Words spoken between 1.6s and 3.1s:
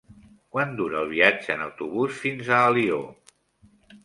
autobús fins a Alió?